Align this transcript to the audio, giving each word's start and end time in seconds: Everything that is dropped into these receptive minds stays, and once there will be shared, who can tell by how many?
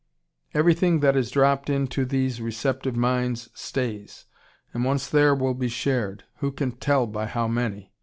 Everything 0.55 1.01
that 1.01 1.15
is 1.15 1.29
dropped 1.29 1.69
into 1.69 2.05
these 2.05 2.41
receptive 2.41 2.95
minds 2.95 3.51
stays, 3.53 4.25
and 4.73 4.83
once 4.83 5.07
there 5.07 5.35
will 5.35 5.53
be 5.53 5.69
shared, 5.69 6.23
who 6.37 6.51
can 6.51 6.71
tell 6.71 7.05
by 7.05 7.27
how 7.27 7.47
many? 7.47 7.93